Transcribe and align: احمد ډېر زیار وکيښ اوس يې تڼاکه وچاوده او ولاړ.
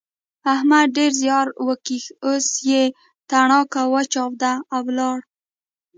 احمد 0.53 0.87
ډېر 0.97 1.11
زیار 1.21 1.47
وکيښ 1.67 2.05
اوس 2.27 2.47
يې 2.69 2.83
تڼاکه 3.29 3.81
وچاوده 3.93 4.53
او 4.73 4.81
ولاړ. 4.87 5.17